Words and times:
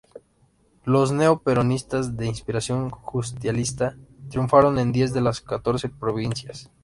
Los 0.83 1.11
neo 1.11 1.43
peronistas 1.43 2.17
de 2.17 2.25
inspiración 2.25 2.89
justicialista, 2.89 3.99
triunfaron 4.31 4.79
en 4.79 4.91
diez 4.91 5.13
de 5.13 5.21
las 5.21 5.41
catorce 5.41 5.89
provincias. 5.89 6.71